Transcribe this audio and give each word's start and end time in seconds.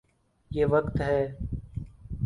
یہ 0.51 0.65
وقت 0.65 1.01
ہے۔ 1.01 1.21